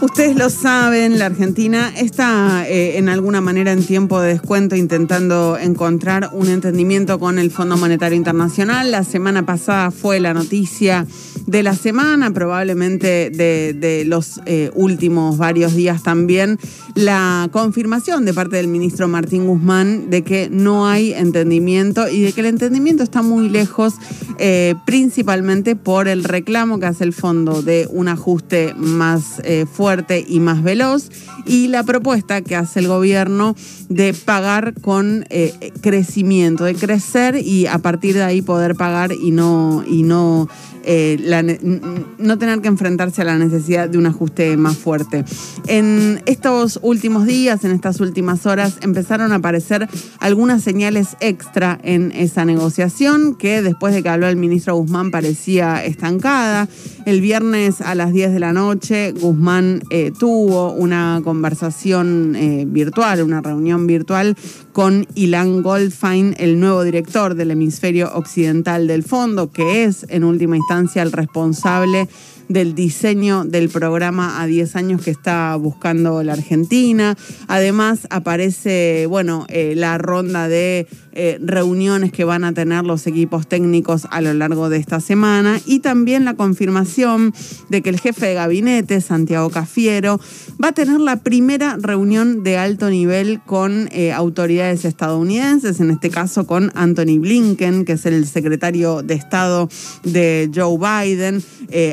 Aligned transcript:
Ustedes 0.00 0.36
lo 0.36 0.50
saben, 0.50 1.18
la 1.18 1.26
Argentina 1.26 1.90
está 1.96 2.68
eh, 2.68 2.98
en 2.98 3.08
alguna 3.08 3.40
manera 3.40 3.72
en 3.72 3.84
tiempo 3.84 4.20
de 4.20 4.28
descuento 4.28 4.76
intentando 4.76 5.56
encontrar 5.58 6.30
un 6.32 6.48
entendimiento 6.48 7.18
con 7.18 7.38
el 7.38 7.50
Fondo 7.50 7.78
Monetario 7.78 8.16
Internacional. 8.16 8.90
La 8.90 9.04
semana 9.04 9.46
pasada 9.46 9.90
fue 9.90 10.20
la 10.20 10.34
noticia 10.34 11.06
de 11.46 11.62
la 11.62 11.74
semana, 11.74 12.32
probablemente 12.32 13.30
de, 13.30 14.04
los 14.06 14.40
eh, 14.46 14.70
últimos 14.74 15.38
varios 15.38 15.74
días 15.74 16.02
también, 16.02 16.58
la 16.94 17.48
confirmación 17.52 18.24
de 18.24 18.34
parte 18.34 18.56
del 18.56 18.68
ministro 18.68 19.08
Martín 19.08 19.46
Guzmán 19.46 20.10
de 20.10 20.22
que 20.22 20.48
no 20.50 20.86
hay 20.86 21.12
entendimiento 21.12 22.08
y 22.08 22.22
de 22.22 22.32
que 22.32 22.40
el 22.40 22.46
entendimiento 22.46 23.02
está 23.02 23.22
muy 23.22 23.48
lejos, 23.48 23.94
eh, 24.38 24.74
principalmente 24.84 25.76
por 25.76 26.08
el 26.08 26.24
reclamo 26.24 26.78
que 26.78 26.86
hace 26.86 27.04
el 27.04 27.12
fondo 27.12 27.62
de 27.62 27.88
un 27.90 28.08
ajuste 28.08 28.74
más 28.76 29.40
fuerte 29.72 29.86
fuerte 29.86 30.24
y 30.26 30.40
más 30.40 30.64
veloz 30.64 31.10
y 31.46 31.68
la 31.68 31.84
propuesta 31.84 32.42
que 32.42 32.56
hace 32.56 32.80
el 32.80 32.88
gobierno 32.88 33.54
de 33.88 34.14
pagar 34.14 34.74
con 34.80 35.24
eh, 35.30 35.72
crecimiento, 35.80 36.64
de 36.64 36.74
crecer 36.74 37.36
y 37.36 37.66
a 37.66 37.78
partir 37.78 38.14
de 38.14 38.24
ahí 38.24 38.42
poder 38.42 38.74
pagar 38.74 39.12
y 39.12 39.30
no, 39.30 39.84
y 39.86 40.02
no 40.02 40.48
eh, 40.82 41.18
no 41.42 42.38
tener 42.38 42.60
que 42.60 42.68
enfrentarse 42.68 43.22
a 43.22 43.24
la 43.24 43.38
necesidad 43.38 43.88
de 43.88 43.98
un 43.98 44.06
ajuste 44.06 44.56
más 44.56 44.76
fuerte. 44.76 45.24
En 45.66 46.22
estos 46.26 46.78
últimos 46.82 47.26
días, 47.26 47.64
en 47.64 47.72
estas 47.72 48.00
últimas 48.00 48.46
horas, 48.46 48.78
empezaron 48.82 49.32
a 49.32 49.36
aparecer 49.36 49.88
algunas 50.18 50.62
señales 50.62 51.16
extra 51.20 51.78
en 51.82 52.12
esa 52.12 52.44
negociación 52.44 53.34
que 53.34 53.62
después 53.62 53.94
de 53.94 54.02
que 54.02 54.08
habló 54.08 54.28
el 54.28 54.36
ministro 54.36 54.76
Guzmán 54.76 55.10
parecía 55.10 55.84
estancada. 55.84 56.68
El 57.04 57.20
viernes 57.20 57.80
a 57.80 57.94
las 57.94 58.12
10 58.12 58.32
de 58.32 58.40
la 58.40 58.52
noche, 58.52 59.12
Guzmán 59.12 59.82
eh, 59.90 60.12
tuvo 60.18 60.72
una 60.72 61.20
conversación 61.22 62.34
eh, 62.36 62.64
virtual, 62.66 63.22
una 63.22 63.40
reunión 63.40 63.86
virtual 63.86 64.36
con 64.76 65.06
Ilan 65.14 65.62
Goldfein, 65.62 66.34
el 66.36 66.60
nuevo 66.60 66.84
director 66.84 67.34
del 67.34 67.50
hemisferio 67.50 68.10
occidental 68.12 68.86
del 68.86 69.04
fondo, 69.04 69.50
que 69.50 69.84
es 69.84 70.04
en 70.10 70.22
última 70.22 70.58
instancia 70.58 71.00
el 71.00 71.12
responsable 71.12 72.10
del 72.48 72.74
diseño 72.74 73.44
del 73.44 73.68
programa 73.68 74.40
a 74.40 74.46
10 74.46 74.76
años 74.76 75.02
que 75.02 75.10
está 75.10 75.56
buscando 75.56 76.22
la 76.22 76.34
Argentina. 76.34 77.16
Además 77.48 78.06
aparece, 78.10 79.06
bueno, 79.08 79.46
eh, 79.48 79.74
la 79.76 79.98
ronda 79.98 80.48
de 80.48 80.86
eh, 81.12 81.38
reuniones 81.40 82.12
que 82.12 82.24
van 82.24 82.44
a 82.44 82.52
tener 82.52 82.84
los 82.84 83.06
equipos 83.06 83.48
técnicos 83.48 84.06
a 84.10 84.20
lo 84.20 84.34
largo 84.34 84.68
de 84.68 84.76
esta 84.76 85.00
semana 85.00 85.58
y 85.64 85.80
también 85.80 86.24
la 86.24 86.34
confirmación 86.34 87.32
de 87.70 87.82
que 87.82 87.90
el 87.90 87.98
jefe 87.98 88.26
de 88.26 88.34
gabinete, 88.34 89.00
Santiago 89.00 89.50
Cafiero, 89.50 90.20
va 90.62 90.68
a 90.68 90.72
tener 90.72 91.00
la 91.00 91.16
primera 91.16 91.76
reunión 91.80 92.42
de 92.42 92.58
alto 92.58 92.90
nivel 92.90 93.40
con 93.46 93.88
eh, 93.92 94.12
autoridades 94.12 94.84
estadounidenses, 94.84 95.80
en 95.80 95.90
este 95.90 96.10
caso 96.10 96.46
con 96.46 96.70
Anthony 96.74 97.18
Blinken, 97.18 97.84
que 97.84 97.92
es 97.92 98.06
el 98.06 98.26
secretario 98.26 99.02
de 99.02 99.14
Estado 99.14 99.68
de 100.04 100.50
Joe 100.54 100.76
Biden. 100.78 101.42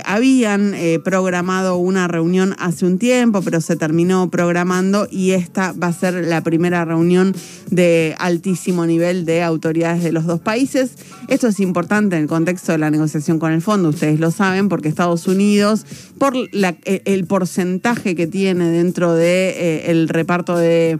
había 0.05 0.42
han 0.45 0.73
eh, 0.73 0.99
programado 0.99 1.77
una 1.77 2.08
reunión 2.08 2.55
hace 2.59 2.86
un 2.86 2.97
tiempo, 2.97 3.41
pero 3.41 3.61
se 3.61 3.75
terminó 3.75 4.30
programando 4.30 5.08
y 5.09 5.31
esta 5.31 5.73
va 5.73 5.88
a 5.88 5.94
ser 5.94 6.25
la 6.25 6.41
primera 6.41 6.86
reunión 6.86 7.36
de 7.69 8.16
altísimo 8.19 8.86
nivel 8.86 9.25
de 9.25 9.44
autoridades 9.44 10.03
de 10.03 10.11
los 10.11 10.25
dos 10.25 10.39
países. 10.39 10.91
Esto 11.27 11.47
es 11.47 11.59
importante 11.59 12.16
en 12.16 12.23
el 12.23 12.27
contexto 12.27 12.71
de 12.71 12.77
la 12.77 12.91
negociación 12.91 13.39
con 13.39 13.52
el 13.52 13.61
fondo, 13.61 13.89
ustedes 13.89 14.19
lo 14.19 14.31
saben, 14.31 14.69
porque 14.69 14.89
Estados 14.89 15.27
Unidos, 15.27 15.86
por 16.17 16.33
eh, 16.36 17.02
el 17.05 17.25
porcentaje 17.25 18.16
que 18.16 18.27
tiene 18.27 18.69
dentro 18.69 19.14
del 19.14 19.23
de, 19.23 19.91
eh, 19.91 20.05
reparto 20.08 20.58
de 20.58 20.99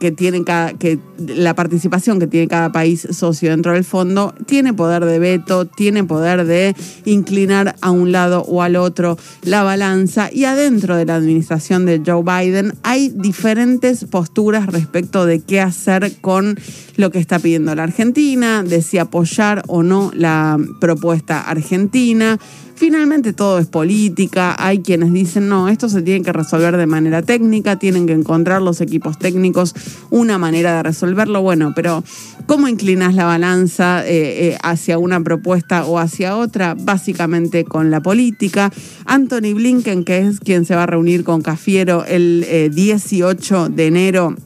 que 0.00 0.12
tiene 0.12 0.44
cada, 0.44 0.72
que 0.72 0.98
la 1.18 1.54
participación 1.54 2.18
que 2.18 2.26
tiene 2.26 2.48
cada 2.48 2.72
país 2.72 3.06
socio 3.10 3.50
dentro 3.50 3.72
del 3.72 3.84
fondo, 3.84 4.34
tiene 4.46 4.72
poder 4.72 5.04
de 5.04 5.18
veto, 5.18 5.66
tiene 5.66 6.04
poder 6.04 6.44
de 6.44 6.74
inclinar 7.04 7.76
a 7.80 7.90
un 7.90 8.12
lado 8.12 8.42
o 8.42 8.62
a 8.62 8.67
al 8.68 8.76
otro 8.76 9.18
la 9.42 9.62
balanza 9.62 10.30
y 10.32 10.44
adentro 10.44 10.96
de 10.96 11.06
la 11.06 11.16
administración 11.16 11.86
de 11.86 12.00
Joe 12.04 12.22
Biden 12.22 12.74
hay 12.82 13.08
diferentes 13.08 14.04
posturas 14.04 14.66
respecto 14.66 15.26
de 15.26 15.40
qué 15.40 15.60
hacer 15.60 16.20
con 16.20 16.58
lo 16.96 17.10
que 17.10 17.18
está 17.18 17.38
pidiendo 17.38 17.74
la 17.74 17.84
Argentina, 17.84 18.62
de 18.62 18.82
si 18.82 18.98
apoyar 18.98 19.62
o 19.66 19.82
no 19.82 20.10
la 20.14 20.58
propuesta 20.80 21.40
argentina. 21.40 22.38
Finalmente 22.78 23.32
todo 23.32 23.58
es 23.58 23.66
política, 23.66 24.54
hay 24.56 24.78
quienes 24.78 25.12
dicen, 25.12 25.48
no, 25.48 25.68
esto 25.68 25.88
se 25.88 26.00
tiene 26.00 26.24
que 26.24 26.32
resolver 26.32 26.76
de 26.76 26.86
manera 26.86 27.22
técnica, 27.22 27.74
tienen 27.74 28.06
que 28.06 28.12
encontrar 28.12 28.62
los 28.62 28.80
equipos 28.80 29.18
técnicos 29.18 29.74
una 30.10 30.38
manera 30.38 30.76
de 30.76 30.84
resolverlo, 30.84 31.42
bueno, 31.42 31.72
pero 31.74 32.04
¿cómo 32.46 32.68
inclinas 32.68 33.16
la 33.16 33.24
balanza 33.24 34.06
eh, 34.06 34.50
eh, 34.50 34.58
hacia 34.62 34.96
una 34.98 35.20
propuesta 35.20 35.86
o 35.86 35.98
hacia 35.98 36.36
otra? 36.36 36.76
Básicamente 36.78 37.64
con 37.64 37.90
la 37.90 38.00
política. 38.00 38.72
Anthony 39.06 39.54
Blinken, 39.56 40.04
que 40.04 40.18
es 40.18 40.38
quien 40.38 40.64
se 40.64 40.76
va 40.76 40.84
a 40.84 40.86
reunir 40.86 41.24
con 41.24 41.42
Cafiero 41.42 42.04
el 42.04 42.70
18 42.72 43.66
eh, 43.66 43.68
de 43.70 43.86
enero 43.88 44.36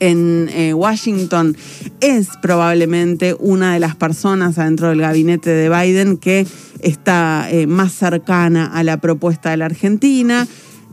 en 0.00 0.48
Washington 0.74 1.56
es 2.00 2.28
probablemente 2.40 3.36
una 3.38 3.74
de 3.74 3.80
las 3.80 3.96
personas 3.96 4.58
adentro 4.58 4.88
del 4.88 5.00
gabinete 5.00 5.50
de 5.50 5.68
Biden 5.68 6.16
que 6.16 6.46
está 6.80 7.48
eh, 7.50 7.66
más 7.66 7.92
cercana 7.92 8.66
a 8.66 8.82
la 8.82 8.98
propuesta 8.98 9.50
de 9.50 9.56
la 9.56 9.66
Argentina. 9.66 10.46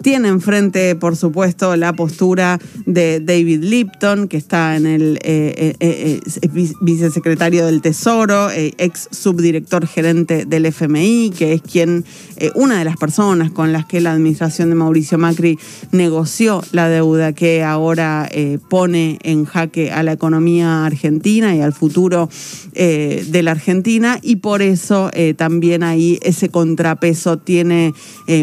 Tiene 0.05 0.27
enfrente, 0.27 0.95
por 0.95 1.15
supuesto, 1.15 1.75
la 1.75 1.93
postura 1.93 2.59
de 2.85 3.19
David 3.21 3.63
Lipton, 3.63 4.27
que 4.27 4.37
está 4.37 4.75
en 4.75 4.85
el 4.85 5.17
eh, 5.23 5.75
eh, 5.79 6.19
eh, 6.43 6.73
vicesecretario 6.79 7.65
del 7.65 7.81
Tesoro, 7.81 8.51
ex 8.51 9.09
subdirector 9.09 9.87
gerente 9.87 10.45
del 10.45 10.67
FMI, 10.67 11.33
que 11.35 11.53
es 11.53 11.63
quien, 11.63 12.05
una 12.53 12.77
de 12.77 12.85
las 12.85 12.97
personas 12.97 13.49
con 13.49 13.73
las 13.73 13.87
que 13.87 13.99
la 13.99 14.11
administración 14.11 14.69
de 14.69 14.75
Mauricio 14.75 15.17
Macri 15.17 15.57
negoció 15.91 16.61
la 16.71 16.87
deuda 16.87 17.33
que 17.33 17.63
ahora 17.63 18.29
pone 18.69 19.17
en 19.23 19.45
jaque 19.45 19.91
a 19.91 20.03
la 20.03 20.11
economía 20.11 20.85
argentina 20.85 21.55
y 21.55 21.61
al 21.61 21.73
futuro 21.73 22.29
de 22.73 23.41
la 23.41 23.49
Argentina, 23.49 24.19
y 24.21 24.35
por 24.35 24.61
eso 24.61 25.09
también 25.35 25.81
ahí 25.81 26.19
ese 26.21 26.49
contrapeso 26.49 27.39
tiene 27.39 27.93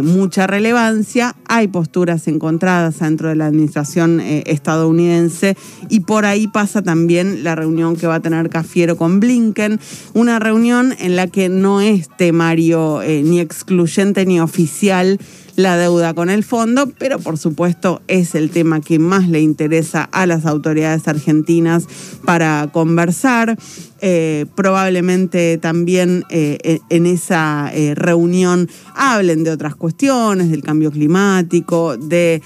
mucha 0.03 0.49
relevancia 0.49 1.37
hay 1.55 1.69
posturas 1.69 2.29
encontradas 2.29 3.01
dentro 3.01 3.29
de 3.29 3.37
la 3.37 3.45
administración 3.45 4.21
eh, 4.21 4.43
estadounidense 4.47 5.55
y 5.91 6.01
por 6.01 6.25
ahí 6.25 6.47
pasa 6.47 6.81
también 6.81 7.45
la 7.45 7.55
reunión 7.55 7.95
que 7.95 8.07
va 8.07 8.15
a 8.15 8.21
tener 8.21 8.49
Cafiero 8.49 8.97
con 8.97 9.21
Blinken, 9.21 9.79
una 10.15 10.39
reunión 10.39 10.95
en 10.99 11.15
la 11.15 11.27
que 11.27 11.51
no 11.51 11.83
es 11.83 12.09
temario 12.17 13.03
eh, 13.03 13.23
ni 13.23 13.39
excluyente 13.39 14.25
ni 14.25 14.41
oficial 14.41 15.19
la 15.57 15.77
deuda 15.77 16.15
con 16.15 16.31
el 16.31 16.45
fondo, 16.45 16.91
pero 16.99 17.19
por 17.19 17.39
supuesto 17.39 18.03
es 18.09 18.35
el 18.35 18.51
tema 18.51 18.81
que 18.81 18.99
más 18.99 19.29
le 19.29 19.41
interesa 19.41 20.09
a 20.13 20.27
las 20.27 20.47
autoridades 20.47 21.09
argentinas 21.09 21.87
para 22.25 22.69
conversar. 22.73 23.57
Eh, 24.05 24.47
probablemente 24.57 25.59
también 25.59 26.25
eh, 26.29 26.81
en 26.91 27.07
esa 27.07 27.71
eh, 27.73 27.95
reunión 27.95 28.69
hablen 28.97 29.45
de 29.45 29.53
otras 29.53 29.77
cuestiones, 29.77 30.51
del 30.51 30.65
cambio 30.65 30.91
climático, 30.91 31.97
de 31.97 32.43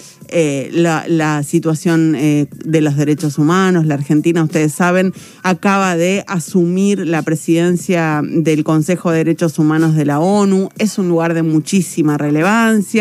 la, 0.72 1.42
situación 1.44 2.12
de 2.12 2.80
los 2.80 2.96
derechos 2.96 3.38
humanos. 3.38 3.86
La 3.86 3.94
Argentina, 3.94 4.42
ustedes 4.42 4.72
saben, 4.74 5.14
acaba 5.42 5.96
de 5.96 6.24
asumir 6.26 7.06
la 7.06 7.22
presidencia 7.22 8.20
del 8.22 8.64
Consejo 8.64 9.10
de 9.10 9.18
Derechos 9.18 9.58
Humanos 9.58 9.94
de 9.94 10.04
la 10.04 10.18
ONU. 10.20 10.68
Es 10.78 10.98
un 10.98 11.08
lugar 11.08 11.32
de 11.32 11.42
muchísima 11.42 12.18
relevancia. 12.18 12.95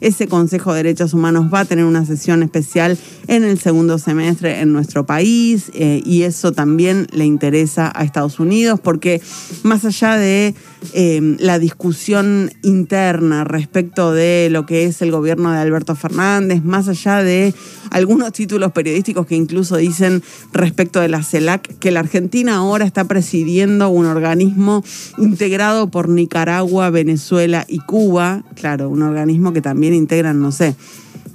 Ese 0.00 0.28
Consejo 0.28 0.72
de 0.72 0.78
Derechos 0.84 1.14
Humanos 1.14 1.46
va 1.52 1.60
a 1.60 1.64
tener 1.64 1.84
una 1.84 2.04
sesión 2.06 2.42
especial 2.42 2.98
en 3.26 3.44
el 3.44 3.58
segundo 3.58 3.98
semestre 3.98 4.60
en 4.60 4.72
nuestro 4.72 5.06
país 5.06 5.70
y 5.74 6.22
eso 6.22 6.52
también 6.52 7.06
le 7.12 7.24
interesa 7.24 7.92
a 7.94 8.04
Estados 8.04 8.40
Unidos, 8.40 8.80
porque 8.80 9.20
más 9.62 9.84
allá 9.84 10.16
de 10.16 10.54
em, 10.92 11.36
la 11.38 11.58
discusión 11.58 12.50
interna 12.62 13.44
respecto 13.44 14.12
de 14.12 14.48
lo 14.50 14.66
que 14.66 14.84
es 14.84 15.02
el 15.02 15.10
gobierno 15.10 15.52
de 15.52 15.58
Alberto 15.58 15.94
Fernández, 15.94 16.64
más 16.64 16.88
allá 16.88 17.22
de 17.22 17.54
algunos 17.90 18.32
títulos 18.32 18.72
periodísticos 18.72 19.26
que 19.26 19.36
incluso 19.36 19.76
dicen 19.76 20.22
respecto 20.52 21.00
de 21.00 21.08
la 21.08 21.22
CELAC 21.22 21.78
que 21.78 21.90
la 21.90 22.00
Argentina 22.00 22.56
ahora 22.56 22.84
está 22.84 23.04
presidiendo 23.04 23.88
un 23.88 24.06
organismo 24.06 24.82
integrado 25.18 25.90
por 25.90 26.08
Nicaragua, 26.08 26.90
Venezuela 26.90 27.64
y 27.68 27.78
Cuba, 27.78 28.42
claro, 28.54 28.88
un 28.88 29.02
organismo 29.02 29.52
que 29.52 29.60
también 29.60 29.94
integran, 29.94 30.40
no 30.40 30.52
sé, 30.52 30.76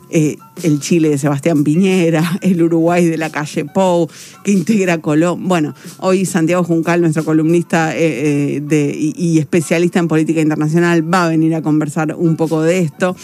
eh, 0.10 0.38
el 0.64 0.80
Chile 0.80 1.10
de 1.10 1.18
Sebastián 1.18 1.64
Piñera, 1.64 2.40
el 2.42 2.62
Uruguay 2.62 3.06
de 3.06 3.18
la 3.18 3.30
calle 3.30 3.66
Pou, 3.66 4.10
que 4.44 4.52
integra 4.52 5.00
Colón. 5.00 5.48
Bueno, 5.48 5.74
hoy 6.00 6.26
Santiago 6.26 6.64
Juncal, 6.64 7.02
nuestro 7.02 7.24
columnista 7.24 7.96
eh, 7.96 8.62
de, 8.64 8.96
y 8.98 9.38
especialista 9.40 10.00
en 10.00 10.08
política 10.08 10.42
internacional, 10.42 11.02
va 11.14 11.26
a 11.26 11.30
venir 11.30 11.56
a 11.56 11.62
conversar 11.62 12.16
un 12.16 12.36
poco 12.36 12.62
de 12.62 12.80
esto 12.80 13.16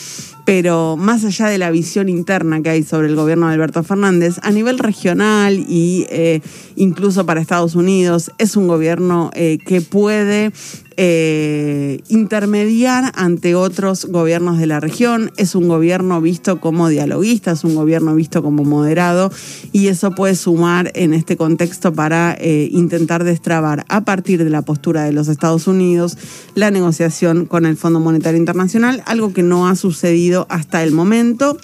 pero 0.46 0.98
más 0.98 1.24
allá 1.24 1.48
de 1.48 1.58
la 1.58 1.72
visión 1.72 2.10
interna 2.10 2.62
que 2.62 2.70
hay 2.70 2.84
sobre 2.84 3.08
el 3.08 3.16
gobierno 3.16 3.48
de 3.48 3.54
Alberto 3.54 3.84
Fernández, 3.84 4.36
a 4.42 4.52
nivel 4.52 4.80
regional 4.80 5.58
y 5.60 6.06
eh, 6.10 6.42
incluso 6.76 7.26
para 7.26 7.42
Estados 7.42 7.76
Unidos, 7.76 8.32
es 8.38 8.56
un 8.56 8.68
gobierno 8.68 9.32
eh, 9.34 9.60
que 9.66 9.82
puede 9.82 10.52
eh, 10.98 12.02
intermediar 12.10 13.12
ante 13.16 13.56
otros 13.56 14.06
gobiernos 14.06 14.60
de 14.60 14.68
la 14.68 14.80
región. 14.80 15.32
Es 15.38 15.56
un 15.56 15.68
gobierno 15.68 16.22
visto 16.22 16.60
como 16.60 16.90
es 17.24 17.64
un 17.64 17.76
gobierno 17.76 18.16
visto 18.16 18.44
como 18.44 18.64
moderado 18.64 19.32
y 19.72 19.88
eso 19.88 20.12
puede 20.12 20.36
sumar 20.36 20.92
en 20.96 21.14
este 21.14 21.38
contexto 21.38 21.94
para 21.94 22.38
intentar 22.42 23.24
destrabar 23.24 23.86
a 23.90 24.02
partir 24.02 24.44
de 24.44 24.50
la 24.50 24.62
postura 24.62 25.04
de 25.04 25.12
los 25.12 25.28
Estados 25.28 25.68
Unidos 25.68 26.18
la 26.56 26.72
negociación 26.72 27.46
con 27.46 27.66
el 27.66 27.78
Fondo 27.78 28.00
Monetario 28.00 28.40
Internacional, 28.40 29.04
algo 29.06 29.34
que 29.34 29.44
no 29.44 29.68
ha 29.68 29.76
sucedido 29.76 30.48
hasta 30.50 30.84
el 30.84 30.92
momento 30.92 31.58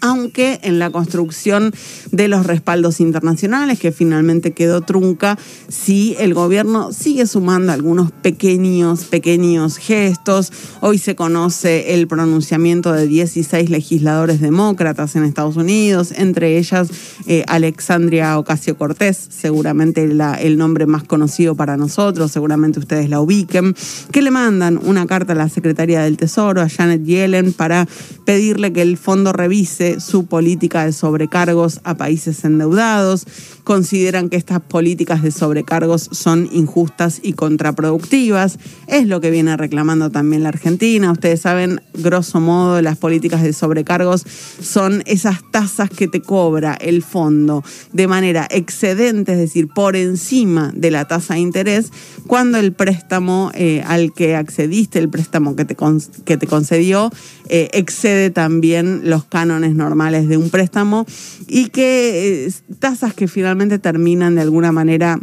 aunque 0.00 0.60
en 0.62 0.78
la 0.78 0.90
construcción 0.90 1.72
de 2.10 2.28
los 2.28 2.46
respaldos 2.46 3.00
internacionales, 3.00 3.78
que 3.78 3.92
finalmente 3.92 4.52
quedó 4.52 4.80
trunca, 4.80 5.38
sí 5.68 6.16
el 6.18 6.34
gobierno 6.34 6.92
sigue 6.92 7.26
sumando 7.26 7.72
algunos 7.72 8.10
pequeños, 8.10 9.04
pequeños 9.04 9.76
gestos. 9.76 10.52
Hoy 10.80 10.98
se 10.98 11.14
conoce 11.14 11.94
el 11.94 12.06
pronunciamiento 12.06 12.92
de 12.92 13.06
16 13.06 13.70
legisladores 13.70 14.40
demócratas 14.40 15.16
en 15.16 15.24
Estados 15.24 15.56
Unidos, 15.56 16.12
entre 16.16 16.58
ellas 16.58 16.88
eh, 17.26 17.44
Alexandria 17.46 18.38
Ocasio 18.38 18.76
Cortés, 18.76 19.28
seguramente 19.30 20.04
el 20.04 20.58
nombre 20.58 20.86
más 20.86 21.04
conocido 21.04 21.54
para 21.54 21.76
nosotros, 21.76 22.32
seguramente 22.32 22.78
ustedes 22.78 23.08
la 23.08 23.20
ubiquen, 23.20 23.74
que 24.10 24.22
le 24.22 24.30
mandan 24.30 24.80
una 24.82 25.06
carta 25.06 25.32
a 25.32 25.36
la 25.36 25.48
Secretaría 25.48 26.02
del 26.02 26.16
Tesoro, 26.16 26.60
a 26.60 26.68
Janet 26.68 27.04
Yellen, 27.04 27.52
para 27.52 27.86
pedirle 28.24 28.72
que 28.72 28.82
el 28.82 28.96
fondo 28.96 29.32
revise 29.32 29.89
su 29.98 30.26
política 30.26 30.84
de 30.84 30.92
sobrecargos 30.92 31.80
a 31.84 31.96
países 31.96 32.44
endeudados, 32.44 33.26
consideran 33.64 34.28
que 34.28 34.36
estas 34.36 34.60
políticas 34.60 35.22
de 35.22 35.30
sobrecargos 35.30 36.08
son 36.12 36.48
injustas 36.52 37.20
y 37.22 37.32
contraproductivas, 37.32 38.58
es 38.86 39.06
lo 39.06 39.20
que 39.20 39.30
viene 39.30 39.56
reclamando 39.56 40.10
también 40.10 40.42
la 40.42 40.50
Argentina. 40.50 41.12
Ustedes 41.12 41.40
saben, 41.40 41.80
grosso 41.94 42.40
modo, 42.40 42.82
las 42.82 42.96
políticas 42.96 43.42
de 43.42 43.52
sobrecargos 43.52 44.24
son 44.60 45.02
esas 45.06 45.38
tasas 45.50 45.90
que 45.90 46.08
te 46.08 46.20
cobra 46.20 46.74
el 46.74 47.02
fondo 47.02 47.64
de 47.92 48.06
manera 48.06 48.46
excedente, 48.50 49.32
es 49.32 49.38
decir, 49.38 49.68
por 49.68 49.96
encima 49.96 50.72
de 50.74 50.90
la 50.90 51.06
tasa 51.06 51.34
de 51.34 51.40
interés, 51.40 51.92
cuando 52.26 52.58
el 52.58 52.72
préstamo 52.72 53.50
eh, 53.54 53.82
al 53.86 54.12
que 54.12 54.36
accediste, 54.36 54.98
el 54.98 55.08
préstamo 55.08 55.56
que 55.56 55.64
te, 55.64 55.76
que 56.24 56.36
te 56.36 56.46
concedió, 56.46 57.10
eh, 57.48 57.68
excede 57.72 58.30
también 58.30 59.02
los 59.04 59.24
cánones 59.24 59.74
normales 59.80 60.28
de 60.28 60.36
un 60.36 60.50
préstamo 60.50 61.06
y 61.48 61.70
que 61.70 62.46
eh, 62.46 62.52
tasas 62.78 63.14
que 63.14 63.26
finalmente 63.26 63.80
terminan 63.80 64.36
de 64.36 64.42
alguna 64.42 64.70
manera 64.70 65.18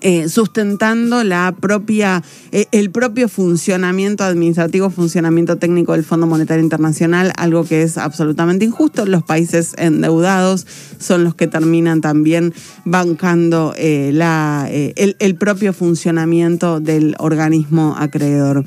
eh, 0.00 0.28
sustentando 0.28 1.22
la 1.24 1.54
propia, 1.58 2.22
eh, 2.50 2.66
el 2.72 2.90
propio 2.90 3.28
funcionamiento 3.28 4.24
administrativo, 4.24 4.90
funcionamiento 4.90 5.56
técnico 5.56 5.92
del 5.92 6.04
Fondo 6.04 6.26
Monetario 6.26 6.62
Internacional, 6.62 7.32
algo 7.36 7.64
que 7.64 7.82
es 7.82 7.98
absolutamente 7.98 8.64
injusto. 8.64 9.06
Los 9.06 9.22
países 9.22 9.74
endeudados 9.78 10.66
son 10.98 11.24
los 11.24 11.34
que 11.34 11.46
terminan 11.46 12.00
también 12.00 12.54
bancando 12.84 13.74
la, 13.78 14.68
el, 14.70 15.16
el, 15.18 15.34
propio 15.36 15.72
funcionamiento 15.72 16.80
del 16.80 17.16
organismo 17.18 17.96
acreedor. 17.98 18.64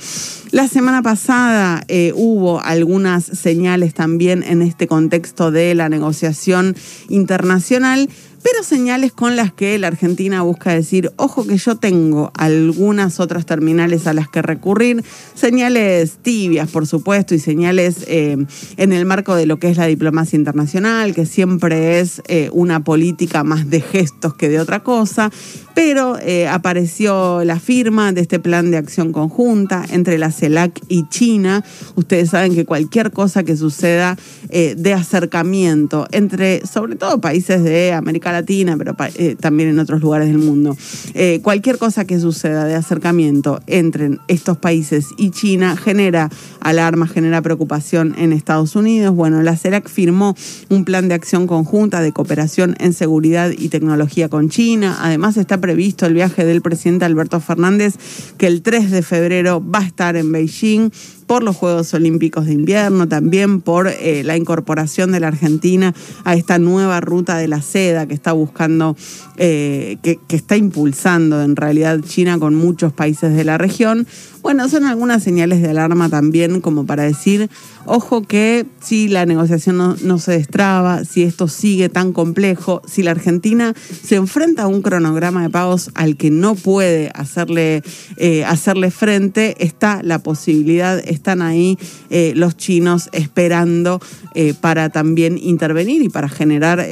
La 0.52 0.68
semana 0.68 1.02
pasada 1.02 1.86
hubo 2.16 2.62
algunas 2.62 3.26
señales 3.26 3.94
también 3.94 4.44
en 4.44 4.62
este 4.62 4.88
contexto 4.88 5.52
de 5.52 5.76
la 5.76 5.90
negociación 5.90 6.76
internacional 7.10 8.10
pero 8.46 8.62
señales 8.62 9.12
con 9.12 9.36
las 9.36 9.52
que 9.52 9.80
la 9.80 9.88
Argentina 9.88 10.44
busca 10.44 10.72
decir, 10.72 11.12
ojo 11.16 11.48
que 11.48 11.58
yo 11.58 11.78
tengo 11.78 12.32
algunas 12.36 13.20
otras 13.20 13.48
terminales 13.48 14.06
a 14.06 14.14
las 14.14 14.30
que 14.30 14.44
recurrir, 14.44 15.04
señales 15.34 16.20
tibias, 16.22 16.70
por 16.70 16.86
supuesto, 16.86 17.34
y 17.34 17.40
señales 17.40 18.06
eh, 18.06 18.38
en 18.78 18.94
el 18.94 19.06
marco 19.08 19.34
de 19.34 19.48
lo 19.48 19.58
que 19.58 19.70
es 19.70 19.78
la 19.78 19.88
diplomacia 19.88 20.38
internacional, 20.38 21.16
que 21.16 21.26
siempre 21.26 22.00
es 22.00 22.22
eh, 22.28 22.52
una 22.54 22.84
política 22.84 23.44
más 23.44 23.68
de 23.68 23.82
gestos 23.82 24.36
que 24.36 24.48
de 24.48 24.60
otra 24.60 24.84
cosa, 24.84 25.32
pero 25.76 26.18
eh, 26.20 26.48
apareció 26.48 27.44
la 27.44 27.60
firma 27.60 28.12
de 28.12 28.22
este 28.22 28.40
plan 28.40 28.72
de 28.72 28.78
acción 28.78 29.12
conjunta 29.12 29.86
entre 29.92 30.18
la 30.18 30.32
CELAC 30.32 30.82
y 30.88 31.08
China. 31.10 31.64
Ustedes 31.96 32.32
saben 32.32 32.56
que 32.56 32.66
cualquier 32.66 33.12
cosa 33.12 33.44
que 33.44 33.56
suceda 33.56 34.18
de 34.50 34.94
acercamiento 34.94 36.08
entre, 36.12 36.66
sobre 36.66 36.96
todo, 36.96 37.20
países 37.20 37.64
de 37.64 37.92
América 37.94 38.32
Latina, 38.32 38.76
pero 38.78 38.96
eh, 39.16 39.36
también 39.40 39.70
en 39.70 39.80
otros 39.80 40.02
lugares 40.02 40.28
del 40.28 40.38
mundo. 40.38 40.78
Eh, 41.14 41.40
cualquier 41.44 41.78
cosa 41.78 42.06
que 42.06 42.20
suceda 42.20 42.66
de 42.66 42.76
acercamiento 42.76 43.60
entre 43.68 44.18
estos 44.28 44.58
países 44.58 45.08
y 45.18 45.32
China 45.32 45.76
genera 45.76 46.30
alarma, 46.60 47.08
genera 47.08 47.42
preocupación 47.42 48.16
en 48.18 48.34
Estados 48.34 48.76
Unidos. 48.76 49.16
Bueno, 49.16 49.42
la 49.42 49.58
CELAC 49.58 49.90
firmó 49.90 50.36
un 50.70 50.86
plan 50.86 51.08
de 51.08 51.16
acción 51.16 51.48
conjunta 51.48 52.02
de 52.02 52.12
cooperación 52.12 52.76
en 52.80 52.94
seguridad 52.94 53.52
y 53.58 53.70
tecnología 53.70 54.30
con 54.30 54.50
China. 54.50 54.98
Además 55.02 55.38
está 55.38 55.60
previsto 55.66 56.06
el 56.06 56.14
viaje 56.14 56.46
del 56.46 56.62
presidente 56.62 57.06
Alberto 57.06 57.40
Fernández, 57.40 57.96
que 58.38 58.46
el 58.46 58.62
3 58.62 58.92
de 58.92 59.02
febrero 59.02 59.64
va 59.68 59.80
a 59.80 59.86
estar 59.86 60.16
en 60.16 60.32
Beijing 60.32 60.92
por 61.28 61.44
los 61.44 61.56
Juegos 61.56 61.94
Olímpicos 61.94 62.46
de 62.46 62.54
Invierno, 62.54 63.08
también 63.08 63.62
por 63.62 63.88
eh, 63.88 64.24
la 64.24 64.38
incorporación 64.38 65.12
de 65.12 65.20
la 65.20 65.28
Argentina 65.28 65.94
a 66.24 66.36
esta 66.36 66.60
nueva 66.60 67.02
ruta 67.02 67.38
de 67.38 67.48
la 67.48 67.62
seda 67.62 68.06
que 68.08 68.14
está 68.14 68.32
buscando, 68.34 68.96
eh, 69.38 69.98
que, 70.04 70.20
está 70.30 70.58
impulsando 70.58 71.42
en 71.42 71.56
realidad 71.56 72.02
China 72.02 72.38
con 72.40 72.56
muchos 72.56 72.94
países 72.94 73.36
de 73.36 73.44
la 73.44 73.58
región. 73.58 74.06
Bueno, 74.42 74.70
son 74.70 74.84
algunas 74.84 75.24
señales 75.24 75.60
de 75.62 75.70
alarma 75.70 76.08
también 76.08 76.62
como 76.62 76.86
para 76.86 77.02
decir, 77.02 77.50
ojo 77.88 78.22
que 78.22 78.68
si 78.80 79.08
la 79.08 79.26
negociación 79.26 79.98
no, 80.04 80.20
se 80.20 80.34
destraba, 80.34 81.04
si 81.04 81.24
esto 81.24 81.48
sigue 81.48 81.90
tan 81.90 82.14
complejo, 82.14 82.84
si 82.86 83.02
la 83.02 83.12
Argentina 83.12 83.74
se 84.04 84.18
enfrenta 84.18 84.64
a 84.64 84.68
un 84.68 84.84
cronograma 84.84 85.42
de 85.42 85.50
pagos 85.50 85.90
al 85.96 86.16
que 86.16 86.30
no 86.30 86.54
puede 86.54 87.10
hacerle, 87.16 87.82
eh, 88.18 88.46
hacerle 88.46 88.92
frente, 88.92 89.56
está 89.66 90.04
la 90.04 90.20
posibilidad, 90.20 91.02
están 91.16 91.42
ahí 91.42 91.78
eh, 92.10 92.34
los 92.36 92.56
chinos 92.58 93.10
esperando 93.12 94.00
eh, 94.34 94.54
para 94.60 94.90
también 94.90 95.38
intervenir 95.38 96.02
y 96.02 96.10
para 96.10 96.30
generar 96.30 96.86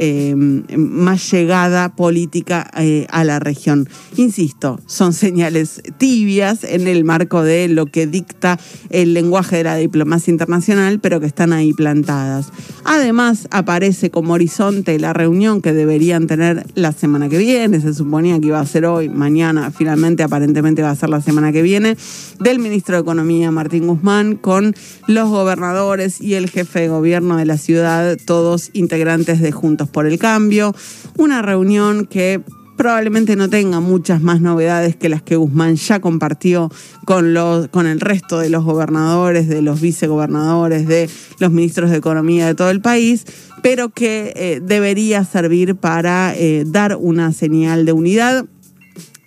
más 0.78 1.32
llegada 1.32 1.96
política 1.96 2.62
a 2.62 3.24
la 3.24 3.40
región. 3.40 3.88
Insisto, 4.18 4.80
son 4.86 5.14
señales 5.14 5.82
tibias 5.98 6.64
en 6.64 6.88
el 6.88 7.04
marco 7.04 7.44
de 7.44 7.68
lo 7.68 7.86
que 7.86 8.08
dicta 8.08 8.60
el 8.90 9.14
lenguaje 9.14 9.58
de 9.58 9.64
la 9.64 9.76
diplomacia 9.76 10.32
internacional, 10.32 11.00
pero 11.00 11.20
que 11.20 11.26
están 11.26 11.54
ahí 11.54 11.74
plantadas. 11.74 12.48
Además, 12.84 13.48
aparece 13.52 14.10
como 14.10 14.34
horizonte 14.34 15.00
la 15.00 15.14
reunión 15.14 15.62
que 15.62 15.74
deberían 15.74 16.28
tener 16.28 16.66
la 16.76 16.92
semana 16.92 17.30
que 17.30 17.38
viene, 17.38 17.82
se 17.82 17.94
suponía 17.94 18.40
que 18.40 18.48
iba 18.48 18.60
a 18.60 18.66
ser 18.66 18.86
hoy, 18.86 19.10
mañana, 19.10 19.72
finalmente 19.72 20.24
aparentemente 20.24 20.82
va 20.82 20.92
a 20.92 20.96
ser 20.96 21.10
la 21.10 21.22
semana 21.22 21.52
que 21.52 21.62
viene, 21.62 21.98
del 22.40 22.60
ministro 22.60 22.96
de 22.96 23.02
Economía 23.02 23.52
Martín 23.52 23.88
Guzmán 23.88 24.13
con 24.42 24.76
los 25.08 25.30
gobernadores 25.30 26.22
y 26.22 26.36
el 26.36 26.50
jefe 26.50 26.82
de 26.82 26.88
gobierno 26.88 27.38
de 27.38 27.46
la 27.46 27.58
ciudad, 27.58 28.18
todos 28.26 28.70
integrantes 28.74 29.42
de 29.42 29.52
Juntos 29.52 29.90
por 29.90 30.06
el 30.06 30.20
Cambio. 30.20 30.76
Una 31.18 31.42
reunión 31.42 32.06
que 32.06 32.42
probablemente 32.78 33.36
no 33.36 33.50
tenga 33.50 33.80
muchas 33.80 34.22
más 34.22 34.42
novedades 34.42 34.96
que 34.96 35.10
las 35.10 35.22
que 35.22 35.36
Guzmán 35.36 35.76
ya 35.76 36.00
compartió 36.00 36.72
con, 37.06 37.34
los, 37.34 37.68
con 37.70 37.88
el 37.88 38.00
resto 38.00 38.40
de 38.40 38.50
los 38.50 38.64
gobernadores, 38.64 39.48
de 39.48 39.62
los 39.62 39.82
vicegobernadores, 39.82 40.88
de 40.88 41.10
los 41.40 41.52
ministros 41.52 41.92
de 41.92 41.98
Economía 41.98 42.48
de 42.48 42.56
todo 42.56 42.70
el 42.70 42.82
país, 42.82 43.26
pero 43.62 43.90
que 43.90 44.34
eh, 44.36 44.60
debería 44.62 45.24
servir 45.24 45.76
para 45.76 46.36
eh, 46.36 46.64
dar 46.66 46.98
una 47.00 47.32
señal 47.32 47.86
de 47.86 47.94
unidad 47.94 48.46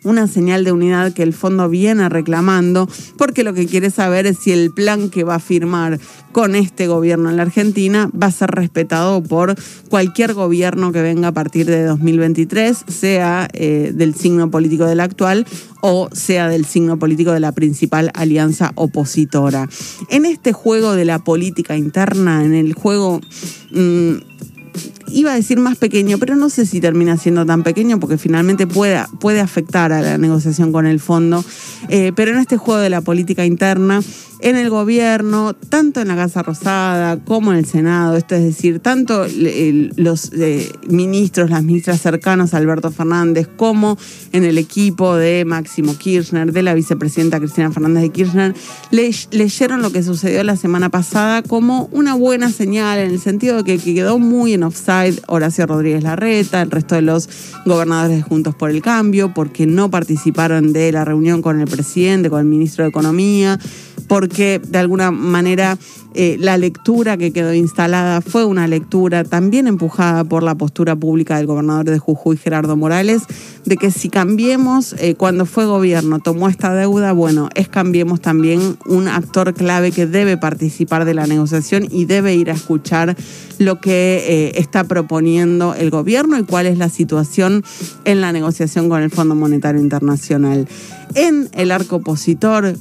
una 0.06 0.28
señal 0.28 0.64
de 0.64 0.72
unidad 0.72 1.12
que 1.12 1.22
el 1.22 1.32
fondo 1.32 1.68
viene 1.68 2.08
reclamando, 2.08 2.88
porque 3.18 3.44
lo 3.44 3.52
que 3.52 3.66
quiere 3.66 3.90
saber 3.90 4.26
es 4.26 4.38
si 4.38 4.52
el 4.52 4.70
plan 4.70 5.10
que 5.10 5.24
va 5.24 5.36
a 5.36 5.40
firmar 5.40 5.98
con 6.32 6.54
este 6.54 6.86
gobierno 6.86 7.30
en 7.30 7.36
la 7.36 7.42
Argentina 7.42 8.10
va 8.10 8.28
a 8.28 8.30
ser 8.30 8.50
respetado 8.50 9.22
por 9.22 9.56
cualquier 9.88 10.34
gobierno 10.34 10.92
que 10.92 11.02
venga 11.02 11.28
a 11.28 11.32
partir 11.32 11.66
de 11.66 11.82
2023, 11.84 12.84
sea 12.88 13.48
eh, 13.52 13.92
del 13.94 14.14
signo 14.14 14.50
político 14.50 14.84
del 14.84 15.00
actual 15.00 15.46
o 15.80 16.08
sea 16.12 16.48
del 16.48 16.64
signo 16.64 16.98
político 16.98 17.32
de 17.32 17.40
la 17.40 17.52
principal 17.52 18.10
alianza 18.14 18.72
opositora. 18.74 19.68
En 20.10 20.24
este 20.24 20.52
juego 20.52 20.94
de 20.94 21.04
la 21.04 21.20
política 21.20 21.76
interna, 21.76 22.44
en 22.44 22.54
el 22.54 22.74
juego... 22.74 23.20
Mm, 23.72 24.16
iba 25.08 25.32
a 25.32 25.34
decir 25.34 25.58
más 25.58 25.76
pequeño, 25.76 26.18
pero 26.18 26.36
no 26.36 26.50
sé 26.50 26.66
si 26.66 26.80
termina 26.80 27.16
siendo 27.16 27.46
tan 27.46 27.62
pequeño 27.62 28.00
porque 28.00 28.18
finalmente 28.18 28.66
puede, 28.66 29.02
puede 29.20 29.40
afectar 29.40 29.92
a 29.92 30.02
la 30.02 30.18
negociación 30.18 30.72
con 30.72 30.86
el 30.86 31.00
fondo. 31.00 31.44
Eh, 31.88 32.12
pero 32.14 32.32
en 32.32 32.38
este 32.38 32.56
juego 32.56 32.80
de 32.80 32.90
la 32.90 33.00
política 33.00 33.44
interna, 33.44 34.00
en 34.40 34.56
el 34.56 34.68
gobierno, 34.68 35.54
tanto 35.54 36.00
en 36.00 36.08
la 36.08 36.16
Casa 36.16 36.42
Rosada 36.42 37.18
como 37.24 37.52
en 37.52 37.58
el 37.58 37.66
Senado, 37.66 38.16
esto 38.16 38.34
es 38.34 38.44
decir, 38.44 38.80
tanto 38.80 39.26
los 39.96 40.30
eh, 40.34 40.70
ministros, 40.88 41.50
las 41.50 41.62
ministras 41.62 42.02
cercanas 42.02 42.52
a 42.52 42.58
Alberto 42.58 42.90
Fernández, 42.90 43.48
como 43.56 43.96
en 44.32 44.44
el 44.44 44.58
equipo 44.58 45.16
de 45.16 45.44
Máximo 45.46 45.96
Kirchner, 45.96 46.52
de 46.52 46.62
la 46.62 46.74
vicepresidenta 46.74 47.38
Cristina 47.38 47.70
Fernández 47.72 48.02
de 48.02 48.10
Kirchner, 48.10 48.54
leyeron 48.90 49.80
lo 49.80 49.90
que 49.90 50.02
sucedió 50.02 50.44
la 50.44 50.56
semana 50.56 50.90
pasada 50.90 51.42
como 51.42 51.88
una 51.92 52.14
buena 52.14 52.50
señal, 52.50 52.98
en 52.98 53.12
el 53.12 53.20
sentido 53.20 53.58
de 53.58 53.64
que, 53.64 53.78
que 53.78 53.94
quedó 53.94 54.18
muy 54.18 54.52
en 54.52 54.64
offside 54.64 54.95
Horacio 55.26 55.66
Rodríguez 55.66 56.02
Larreta, 56.02 56.62
el 56.62 56.70
resto 56.70 56.94
de 56.94 57.02
los 57.02 57.28
gobernadores 57.64 58.16
de 58.16 58.22
Juntos 58.22 58.54
por 58.54 58.70
el 58.70 58.82
Cambio, 58.82 59.34
porque 59.34 59.66
no 59.66 59.90
participaron 59.90 60.72
de 60.72 60.92
la 60.92 61.04
reunión 61.04 61.42
con 61.42 61.60
el 61.60 61.68
presidente, 61.68 62.30
con 62.30 62.40
el 62.40 62.46
ministro 62.46 62.84
de 62.84 62.90
Economía 62.90 63.58
porque 64.08 64.60
de 64.64 64.78
alguna 64.78 65.10
manera 65.10 65.78
eh, 66.14 66.36
la 66.38 66.56
lectura 66.56 67.16
que 67.16 67.32
quedó 67.32 67.52
instalada 67.52 68.20
fue 68.20 68.44
una 68.44 68.66
lectura 68.66 69.24
también 69.24 69.66
empujada 69.66 70.24
por 70.24 70.42
la 70.42 70.54
postura 70.54 70.96
pública 70.96 71.36
del 71.36 71.46
gobernador 71.46 71.90
de 71.90 71.98
Jujuy, 71.98 72.36
Gerardo 72.36 72.76
Morales, 72.76 73.22
de 73.64 73.76
que 73.76 73.90
si 73.90 74.08
cambiemos, 74.08 74.94
eh, 74.98 75.14
cuando 75.14 75.44
fue 75.44 75.66
gobierno, 75.66 76.20
tomó 76.20 76.48
esta 76.48 76.74
deuda, 76.74 77.12
bueno, 77.12 77.50
es 77.54 77.68
cambiemos 77.68 78.20
también 78.20 78.78
un 78.86 79.08
actor 79.08 79.52
clave 79.54 79.92
que 79.92 80.06
debe 80.06 80.36
participar 80.36 81.04
de 81.04 81.14
la 81.14 81.26
negociación 81.26 81.86
y 81.90 82.06
debe 82.06 82.34
ir 82.34 82.50
a 82.50 82.54
escuchar 82.54 83.16
lo 83.58 83.80
que 83.80 84.24
eh, 84.26 84.52
está 84.56 84.84
proponiendo 84.86 85.74
el 85.74 85.90
gobierno 85.90 86.38
y 86.38 86.44
cuál 86.44 86.66
es 86.66 86.78
la 86.78 86.88
situación 86.88 87.64
en 88.04 88.20
la 88.20 88.32
negociación 88.32 88.88
con 88.88 89.02
el 89.02 89.10
Fondo 89.10 89.34
Monetario 89.34 89.80
Internacional. 89.80 90.68
En 91.14 91.48
el 91.52 91.70
arco 91.70 91.96
opositor, 91.96 92.76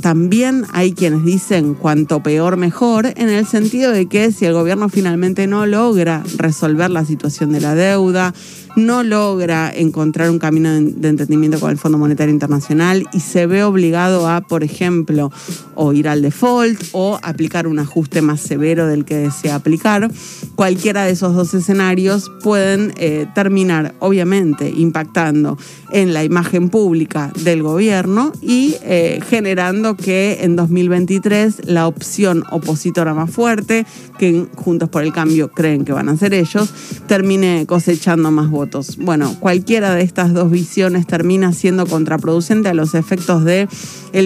también 0.00 0.64
hay 0.72 0.92
quienes 0.92 1.24
dicen 1.24 1.74
cuanto 1.74 2.22
peor 2.22 2.56
mejor, 2.56 3.06
en 3.16 3.28
el 3.28 3.46
sentido 3.46 3.92
de 3.92 4.06
que 4.06 4.32
si 4.32 4.44
el 4.44 4.52
gobierno 4.52 4.88
finalmente 4.88 5.46
no 5.46 5.66
logra 5.66 6.22
resolver 6.36 6.90
la 6.90 7.04
situación 7.04 7.52
de 7.52 7.60
la 7.60 7.74
deuda, 7.74 8.34
no 8.76 9.02
logra 9.02 9.72
encontrar 9.74 10.30
un 10.30 10.38
camino 10.38 10.72
de 10.72 11.08
entendimiento 11.08 11.60
con 11.60 11.70
el 11.70 11.78
Fondo 11.78 11.98
Monetario 11.98 12.32
Internacional 12.32 13.06
y 13.12 13.20
se 13.20 13.46
ve 13.46 13.62
obligado 13.62 14.28
a, 14.28 14.40
por 14.40 14.64
ejemplo, 14.64 15.30
o 15.74 15.92
ir 15.92 16.08
al 16.08 16.22
default 16.22 16.82
o 16.92 17.18
aplicar 17.22 17.66
un 17.66 17.78
ajuste 17.78 18.22
más 18.22 18.40
severo 18.40 18.86
del 18.86 19.04
que 19.04 19.16
desea 19.16 19.54
aplicar, 19.54 20.10
cualquiera 20.56 21.04
de 21.04 21.12
esos 21.12 21.34
dos 21.34 21.54
escenarios 21.54 22.30
pueden 22.42 22.92
eh, 22.96 23.26
terminar, 23.34 23.94
obviamente, 24.00 24.70
impactando 24.70 25.56
en 25.92 26.12
la 26.12 26.24
imagen 26.24 26.68
pública 26.68 27.32
del 27.42 27.62
gobierno 27.62 28.32
y 28.42 28.76
eh, 28.82 29.20
generando 29.28 29.83
que 29.92 30.38
en 30.40 30.56
2023 30.56 31.66
la 31.66 31.86
opción 31.86 32.44
opositora 32.50 33.12
más 33.12 33.30
fuerte, 33.30 33.84
que 34.18 34.46
Juntos 34.56 34.88
por 34.88 35.02
el 35.02 35.12
Cambio 35.12 35.50
creen 35.50 35.84
que 35.84 35.92
van 35.92 36.08
a 36.08 36.16
ser 36.16 36.32
ellos, 36.32 36.72
termine 37.06 37.66
cosechando 37.66 38.30
más 38.30 38.50
votos. 38.50 38.96
Bueno, 38.96 39.36
cualquiera 39.38 39.94
de 39.94 40.02
estas 40.02 40.32
dos 40.32 40.50
visiones 40.50 41.06
termina 41.06 41.52
siendo 41.52 41.86
contraproducente 41.86 42.70
a 42.70 42.74
los 42.74 42.94
efectos 42.94 43.44
de 43.44 43.68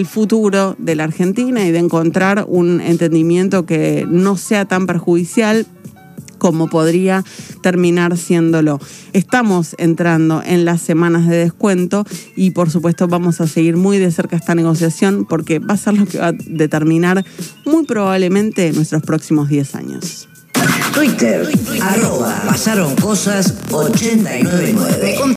futuro 0.05 0.75
de 0.77 0.95
la 0.95 1.03
Argentina 1.03 1.65
y 1.65 1.71
de 1.71 1.79
encontrar 1.79 2.45
un 2.47 2.81
entendimiento 2.81 3.65
que 3.65 4.05
no 4.09 4.37
sea 4.37 4.65
tan 4.65 4.87
perjudicial 4.87 5.65
como 6.39 6.67
podría 6.67 7.23
terminar 7.61 8.17
siéndolo. 8.17 8.79
Estamos 9.13 9.75
entrando 9.77 10.41
en 10.43 10.65
las 10.65 10.81
semanas 10.81 11.27
de 11.27 11.37
descuento 11.37 12.05
y 12.35 12.51
por 12.51 12.71
supuesto 12.71 13.07
vamos 13.07 13.41
a 13.41 13.47
seguir 13.47 13.77
muy 13.77 13.99
de 13.99 14.11
cerca 14.11 14.35
esta 14.35 14.55
negociación 14.55 15.25
porque 15.25 15.59
va 15.59 15.75
a 15.75 15.77
ser 15.77 15.93
lo 15.93 16.07
que 16.07 16.17
va 16.17 16.27
a 16.27 16.33
determinar 16.33 17.23
muy 17.65 17.85
probablemente 17.85 18.71
nuestros 18.71 19.03
próximos 19.03 19.49
10 19.49 19.75
años. 19.75 20.29
Twitter, 20.93 21.47
arroba, 21.81 22.41
pasaron 22.45 22.95
cosas 22.95 23.53
899. 23.71 25.19